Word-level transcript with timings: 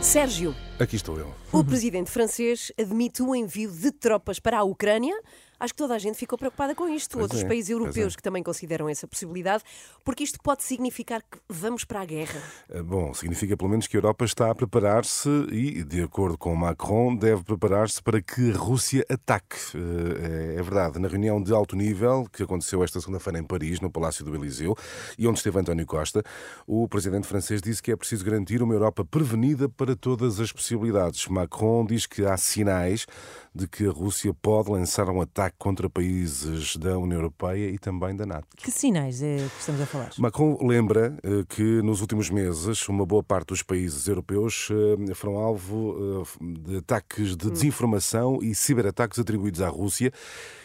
Sérgio, 0.00 0.54
Aqui 0.78 0.96
estou 0.96 1.18
eu. 1.18 1.32
o 1.52 1.62
presidente 1.62 2.10
francês 2.10 2.72
admite 2.78 3.22
o 3.22 3.34
envio 3.34 3.70
de 3.70 3.92
tropas 3.92 4.40
para 4.40 4.58
a 4.58 4.62
Ucrânia. 4.64 5.14
Acho 5.60 5.74
que 5.74 5.78
toda 5.78 5.94
a 5.94 5.98
gente 5.98 6.16
ficou 6.16 6.38
preocupada 6.38 6.74
com 6.74 6.88
isto. 6.88 7.12
Pois 7.12 7.24
Outros 7.24 7.42
é, 7.42 7.46
países 7.46 7.70
europeus 7.70 8.14
é. 8.14 8.16
que 8.16 8.22
também 8.22 8.42
consideram 8.42 8.88
essa 8.88 9.06
possibilidade, 9.06 9.62
porque 10.02 10.24
isto 10.24 10.38
pode 10.42 10.64
significar 10.64 11.20
que 11.22 11.38
vamos 11.48 11.84
para 11.84 12.00
a 12.00 12.04
guerra. 12.04 12.42
Eh, 12.70 12.82
Bom, 12.82 13.12
significa 13.12 13.56
pelo 13.56 13.68
menos 13.68 13.86
que 13.86 13.96
a 13.96 13.98
Europa 13.98 14.24
está 14.24 14.50
a 14.50 14.54
preparar-se 14.54 15.28
e, 15.52 15.84
de 15.84 16.02
acordo 16.02 16.38
com 16.38 16.56
Macron, 16.56 17.14
deve 17.14 17.44
preparar-se 17.44 18.02
para 18.02 18.22
que 18.22 18.52
a 18.52 18.56
Rússia 18.56 19.04
ataque. 19.08 19.56
Eh, 19.74 20.56
É 20.56 20.62
verdade, 20.62 20.98
na 20.98 21.08
reunião 21.08 21.42
de 21.42 21.52
alto 21.52 21.76
nível 21.76 22.26
que 22.32 22.42
aconteceu 22.42 22.82
esta 22.82 23.00
segunda-feira 23.00 23.38
em 23.38 23.44
Paris, 23.44 23.80
no 23.80 23.90
Palácio 23.90 24.24
do 24.24 24.34
Eliseu, 24.34 24.76
e 25.18 25.26
onde 25.26 25.38
esteve 25.38 25.58
António 25.58 25.86
Costa, 25.86 26.22
o 26.66 26.88
presidente 26.88 27.26
francês 27.26 27.60
disse 27.60 27.82
que 27.82 27.92
é 27.92 27.96
preciso 27.96 28.24
garantir 28.24 28.62
uma 28.62 28.72
Europa 28.72 29.04
prevenida 29.04 29.68
para 29.68 29.94
todas 29.94 30.40
as 30.40 30.52
possibilidades. 30.52 31.26
Macron 31.28 31.84
diz 31.84 32.06
que 32.06 32.24
há 32.24 32.36
sinais 32.36 33.06
de 33.54 33.66
que 33.66 33.86
a 33.86 33.90
Rússia 33.90 34.32
pode 34.32 34.70
lançar 34.70 35.08
um 35.10 35.20
ataque 35.20 35.56
contra 35.58 35.90
países 35.90 36.76
da 36.76 36.96
União 36.98 37.18
Europeia 37.18 37.68
e 37.70 37.78
também 37.78 38.14
da 38.14 38.24
NATO. 38.24 38.46
Que 38.56 38.70
sinais 38.70 39.22
é 39.22 39.36
que 39.36 39.60
estamos 39.60 39.80
a 39.80 39.86
falar? 39.86 40.10
Macron 40.18 40.56
lembra 40.62 41.16
eh, 41.22 41.44
que 41.48 41.82
nos 41.82 42.00
últimos 42.00 42.30
meses 42.30 42.88
uma 42.88 43.04
boa 43.04 43.22
parte 43.22 43.48
dos 43.48 43.62
países 43.62 44.06
europeus 44.06 44.68
eh, 44.70 45.14
foram 45.14 45.36
alvo 45.36 46.24
eh, 46.40 46.44
de 46.70 46.76
ataques 46.76 47.36
de 47.36 47.50
desinformação 47.50 48.38
e 48.42 48.54
ciberataques 48.54 49.18
atribuídos 49.18 49.60
à 49.60 49.68
Rússia. 49.68 50.12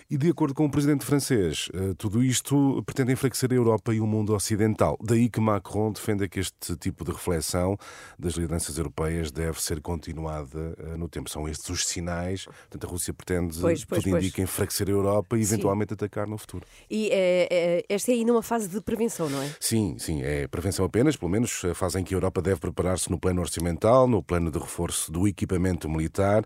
E 0.07 0.17
de 0.17 0.29
acordo 0.29 0.53
com 0.53 0.65
o 0.65 0.69
presidente 0.69 1.03
francês, 1.03 1.67
eh, 1.73 1.95
tudo 1.97 2.23
isto 2.23 2.83
pretende 2.85 3.11
enfraquecer 3.13 3.51
a 3.51 3.55
Europa 3.55 3.91
e 3.91 3.99
o 3.99 4.05
mundo 4.05 4.35
ocidental. 4.35 4.95
Daí 5.01 5.27
que 5.27 5.41
Macron 5.41 5.91
defenda 5.91 6.27
que 6.27 6.39
este 6.39 6.75
tipo 6.75 7.03
de 7.03 7.11
reflexão 7.11 7.75
das 8.17 8.33
lideranças 8.33 8.77
europeias 8.77 9.31
deve 9.31 9.59
ser 9.59 9.81
continuada 9.81 10.75
eh, 10.77 10.95
no 10.95 11.09
tempo. 11.09 11.27
São 11.27 11.49
estes 11.49 11.67
os 11.71 11.87
sinais. 11.87 12.45
Portanto, 12.45 12.85
a 12.85 12.87
Rússia 12.87 13.15
pretende, 13.15 13.57
Pois, 13.59 13.83
pois, 13.83 14.03
tudo 14.03 14.15
indica, 14.15 14.43
enfraquecer 14.43 14.87
a 14.89 14.91
Europa 14.91 15.39
e 15.39 15.43
Sim. 15.43 15.55
eventualmente 15.55 15.95
atacar 15.95 16.27
no 16.27 16.37
futuro. 16.37 16.63
E 16.87 17.09
eh, 17.11 17.47
eh, 17.49 17.85
esta 17.89 18.11
é 18.11 18.13
ainda 18.13 18.31
uma 18.31 18.43
fase 18.43 18.67
de 18.67 18.79
prevenção, 18.81 19.27
não 19.27 19.41
é? 19.41 19.55
Sim, 19.59 19.95
sim, 19.97 20.21
é 20.21 20.47
prevenção 20.47 20.85
apenas, 20.85 21.17
pelo 21.17 21.31
menos 21.31 21.65
a 21.65 21.73
fase 21.73 21.99
em 21.99 22.03
que 22.03 22.13
a 22.13 22.17
Europa 22.17 22.43
deve 22.43 22.59
preparar-se 22.59 23.09
no 23.09 23.19
plano 23.19 23.41
orçamental, 23.41 24.07
no 24.07 24.21
plano 24.21 24.51
de 24.51 24.59
reforço 24.59 25.11
do 25.11 25.27
equipamento 25.27 25.89
militar, 25.89 26.45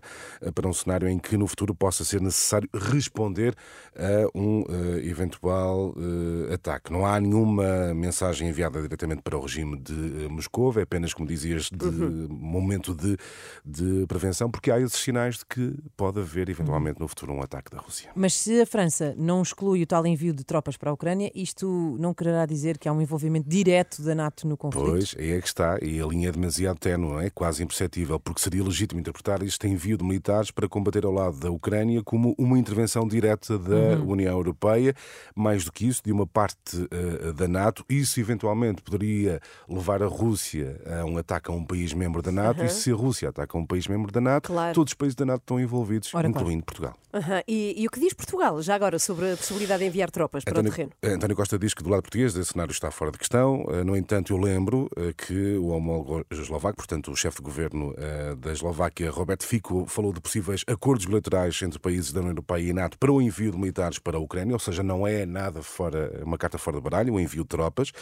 para 0.54 0.66
um 0.66 0.72
cenário 0.72 1.06
em 1.06 1.18
que 1.18 1.36
no 1.36 1.46
futuro 1.46 1.74
possa 1.74 2.04
ser 2.04 2.22
necessário 2.22 2.66
responder 2.72 3.49
a 3.96 4.38
um 4.38 4.64
eh, 4.68 5.08
eventual 5.08 5.94
eh, 5.96 6.54
ataque. 6.54 6.92
Não 6.92 7.04
há 7.04 7.20
nenhuma 7.20 7.92
mensagem 7.94 8.48
enviada 8.48 8.80
diretamente 8.80 9.22
para 9.22 9.36
o 9.36 9.40
regime 9.40 9.78
de 9.78 10.24
eh, 10.24 10.28
Moscou, 10.28 10.72
é 10.78 10.82
apenas, 10.82 11.12
como 11.12 11.28
dizias, 11.28 11.68
de 11.70 11.90
momento 12.28 12.94
de, 12.94 13.16
de 13.64 14.06
prevenção, 14.06 14.50
porque 14.50 14.70
há 14.70 14.80
esses 14.80 14.98
sinais 14.98 15.38
de 15.38 15.46
que 15.46 15.74
pode 15.96 16.20
haver 16.20 16.48
eventualmente 16.48 17.00
no 17.00 17.08
futuro 17.08 17.32
um 17.32 17.42
ataque 17.42 17.70
da 17.70 17.78
Rússia. 17.78 18.10
Mas 18.14 18.34
se 18.34 18.60
a 18.60 18.66
França 18.66 19.14
não 19.16 19.42
exclui 19.42 19.82
o 19.82 19.86
tal 19.86 20.06
envio 20.06 20.32
de 20.32 20.44
tropas 20.44 20.76
para 20.76 20.90
a 20.90 20.92
Ucrânia, 20.92 21.30
isto 21.34 21.96
não 21.98 22.14
quererá 22.14 22.46
dizer 22.46 22.78
que 22.78 22.88
há 22.88 22.92
um 22.92 23.00
envolvimento 23.00 23.48
direto 23.48 24.02
da 24.02 24.14
NATO 24.14 24.46
no 24.46 24.56
conflito? 24.56 24.86
Pois, 24.86 25.14
aí 25.18 25.32
é 25.32 25.40
que 25.40 25.48
está. 25.48 25.78
E 25.82 26.00
a 26.00 26.06
linha 26.06 26.28
é 26.28 26.32
demasiado 26.32 26.78
ténue, 26.78 27.24
é? 27.24 27.30
Quase 27.30 27.62
imperceptível, 27.62 28.18
porque 28.20 28.40
seria 28.40 28.62
legítimo 28.62 29.00
interpretar 29.00 29.42
este 29.42 29.66
envio 29.66 29.96
de 29.96 30.04
militares 30.04 30.50
para 30.50 30.68
combater 30.68 31.04
ao 31.04 31.12
lado 31.12 31.38
da 31.38 31.50
Ucrânia 31.50 32.02
como 32.02 32.34
uma 32.38 32.58
intervenção 32.58 33.06
direta 33.06 33.39
da 33.48 34.02
União 34.04 34.32
Europeia. 34.36 34.94
Mais 35.34 35.64
do 35.64 35.72
que 35.72 35.86
isso, 35.86 36.02
de 36.04 36.12
uma 36.12 36.26
parte 36.26 36.88
eh, 36.90 37.32
da 37.32 37.46
NATO. 37.48 37.84
Isso 37.88 38.20
eventualmente 38.20 38.82
poderia 38.82 39.40
levar 39.68 40.02
a 40.02 40.06
Rússia 40.06 40.80
a 41.00 41.04
um 41.04 41.18
ataque 41.18 41.50
a 41.50 41.54
um 41.54 41.64
país 41.64 41.92
membro 41.92 42.22
da 42.22 42.32
NATO. 42.32 42.64
E 42.64 42.68
se 42.68 42.90
a 42.90 42.94
Rússia 42.94 43.28
ataca 43.28 43.56
um 43.56 43.64
país 43.66 43.86
membro 43.86 44.10
da 44.12 44.20
NATO, 44.20 44.48
Claro. 44.48 44.74
todos 44.74 44.90
os 44.92 44.94
países 44.94 45.14
da 45.14 45.24
NATO 45.24 45.40
estão 45.42 45.60
envolvidos, 45.60 46.12
Ora, 46.14 46.28
claro. 46.28 46.40
incluindo 46.40 46.64
Portugal. 46.64 46.94
Aham. 47.12 47.42
E, 47.48 47.74
e 47.82 47.86
o 47.86 47.90
que 47.90 47.98
diz 48.00 48.12
Portugal, 48.14 48.60
já 48.62 48.74
agora, 48.74 48.98
sobre 48.98 49.32
a 49.32 49.36
possibilidade 49.36 49.80
de 49.82 49.88
enviar 49.88 50.10
tropas 50.10 50.44
para 50.44 50.60
o 50.60 50.62
terreno? 50.62 50.90
António 51.02 51.34
Costa 51.36 51.58
diz 51.58 51.74
que 51.74 51.82
do 51.82 51.90
lado 51.90 52.02
português 52.02 52.36
esse 52.36 52.52
cenário 52.52 52.70
está 52.72 52.90
fora 52.90 53.10
de 53.10 53.18
questão. 53.18 53.64
Eh, 53.70 53.84
No 53.84 53.96
entanto, 53.96 54.32
eu 54.32 54.38
lembro 54.38 54.88
eh, 54.96 55.12
que 55.16 55.56
o 55.56 55.68
homólogo 55.68 56.24
eslovaco, 56.30 56.76
portanto 56.76 57.10
o 57.10 57.16
chefe 57.16 57.38
de 57.38 57.42
governo 57.42 57.94
da 58.40 58.52
Eslováquia, 58.52 59.10
Roberto 59.10 59.44
Fico, 59.46 59.84
falou 59.86 60.12
de 60.12 60.20
possíveis 60.20 60.64
acordos 60.66 61.04
bilaterais 61.06 61.60
entre 61.62 61.78
países 61.78 62.12
da 62.12 62.20
União 62.20 62.32
Europeia 62.32 62.70
e 62.70 62.72
NATO 62.72 62.98
para 62.98 63.10
o 63.12 63.20
envio 63.30 63.50
de 63.52 63.58
militares 63.58 63.98
para 63.98 64.16
a 64.16 64.20
Ucrânia, 64.20 64.52
ou 64.54 64.58
seja, 64.58 64.82
não 64.82 65.06
é 65.06 65.24
nada 65.24 65.62
fora, 65.62 66.20
uma 66.24 66.36
carta 66.36 66.58
fora 66.58 66.76
de 66.76 66.82
baralho, 66.82 67.14
o 67.14 67.20
envio 67.20 67.42
de 67.42 67.48
tropas. 67.48 67.92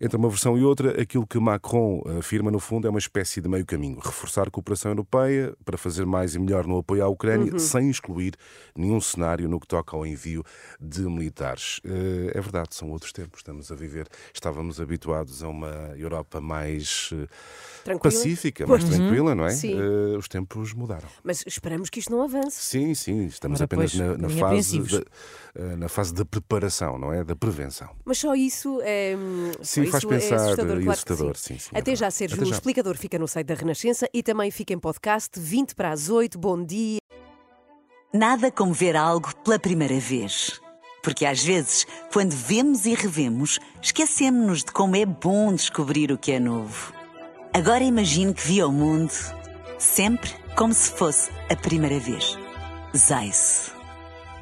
Entre 0.00 0.16
uma 0.16 0.28
versão 0.28 0.58
e 0.58 0.64
outra, 0.64 1.00
aquilo 1.00 1.26
que 1.26 1.38
Macron 1.38 2.02
afirma, 2.18 2.50
no 2.50 2.58
fundo, 2.58 2.86
é 2.86 2.90
uma 2.90 2.98
espécie 2.98 3.40
de 3.40 3.48
meio 3.48 3.64
caminho. 3.64 3.98
Reforçar 3.98 4.48
a 4.48 4.50
cooperação 4.50 4.90
europeia 4.90 5.54
para 5.64 5.78
fazer 5.78 6.04
mais 6.04 6.34
e 6.34 6.38
melhor 6.38 6.66
no 6.66 6.78
apoio 6.78 7.04
à 7.04 7.08
Ucrânia, 7.08 7.58
sem 7.58 7.88
excluir 7.88 8.34
nenhum 8.76 9.00
cenário 9.00 9.48
no 9.48 9.60
que 9.60 9.66
toca 9.66 9.96
ao 9.96 10.04
envio 10.06 10.44
de 10.80 11.02
militares. 11.02 11.80
Eh, 11.84 12.32
É 12.34 12.40
verdade, 12.40 12.74
são 12.74 12.90
outros 12.90 13.12
tempos. 13.12 13.40
Estamos 13.40 13.70
a 13.70 13.74
viver, 13.74 14.08
estávamos 14.32 14.80
habituados 14.80 15.42
a 15.42 15.48
uma 15.48 15.92
Europa 15.96 16.40
mais 16.40 17.10
eh, 17.12 17.26
Tranquila? 17.84 18.00
pacífica, 18.12 18.66
mais 18.66 18.82
tranquila, 18.84 19.34
não 19.34 19.44
é? 19.46 19.50
Sim. 19.50 19.74
Eh, 19.78 20.16
Os 20.18 20.26
tempos 20.28 20.72
mudaram. 20.72 21.08
Mas 21.22 21.44
esperamos 21.46 21.88
que 21.90 22.00
isto 22.00 22.10
não 22.10 22.22
avance. 22.22 22.60
Sim, 22.60 22.94
sim, 22.94 23.26
estamos 23.26 23.60
Ora, 23.60 23.64
apenas 23.66 23.92
pois, 23.92 24.00
na, 24.00 24.06
um 24.06 24.08
na 24.08 24.16
bocadinho 24.28 24.40
fase 24.40 24.63
da, 24.72 25.04
eh, 25.54 25.76
na 25.76 25.88
fase 25.88 26.12
da 26.14 26.24
preparação, 26.24 26.98
não 26.98 27.12
é? 27.12 27.22
Da 27.24 27.36
prevenção. 27.36 27.88
Mas 28.04 28.18
só 28.18 28.34
isso 28.34 28.80
é. 28.82 29.16
hum, 29.16 29.52
só 29.58 29.82
Sim, 29.82 29.86
faz 29.86 30.02
isso 30.02 30.12
é 30.12 30.18
pensar 30.18 30.36
assustador, 30.36 30.76
e 30.80 30.84
claro 30.84 30.90
assustador, 30.90 31.36
sim. 31.36 31.54
sim, 31.54 31.58
sim, 31.60 31.70
é 31.72 31.78
Até 31.78 31.90
já, 31.92 32.06
verdade. 32.06 32.14
Sérgio. 32.14 32.36
Até 32.36 32.44
O 32.44 32.48
já. 32.48 32.54
explicador 32.54 32.96
fica 32.96 33.18
no 33.18 33.28
site 33.28 33.46
da 33.46 33.54
Renascença 33.54 34.08
e 34.12 34.22
também 34.22 34.50
fica 34.50 34.72
em 34.72 34.78
podcast 34.78 35.38
20 35.38 35.74
para 35.74 35.90
as 35.90 36.08
8. 36.08 36.38
Bom 36.38 36.64
dia. 36.64 36.98
Nada 38.12 38.50
como 38.50 38.72
ver 38.72 38.96
algo 38.96 39.34
pela 39.44 39.58
primeira 39.58 39.98
vez. 39.98 40.60
Porque 41.02 41.26
às 41.26 41.42
vezes, 41.42 41.86
quando 42.12 42.30
vemos 42.32 42.86
e 42.86 42.94
revemos, 42.94 43.58
esquecemos-nos 43.82 44.64
de 44.64 44.72
como 44.72 44.96
é 44.96 45.04
bom 45.04 45.52
descobrir 45.52 46.10
o 46.10 46.16
que 46.16 46.32
é 46.32 46.40
novo. 46.40 46.94
Agora 47.52 47.84
imagine 47.84 48.32
que 48.32 48.46
viu 48.46 48.68
o 48.68 48.72
mundo 48.72 49.12
sempre 49.78 50.30
como 50.56 50.72
se 50.72 50.90
fosse 50.90 51.30
a 51.50 51.56
primeira 51.56 51.98
vez. 52.00 52.38
Zais. 52.96 53.73